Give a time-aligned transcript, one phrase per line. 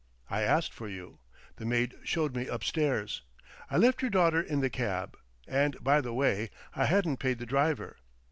[0.31, 1.19] I asked for you.
[1.57, 3.21] The maid showed me up stairs.
[3.69, 5.15] I left your daughter in the cab
[5.47, 7.97] and by the way, I hadn't paid the driver.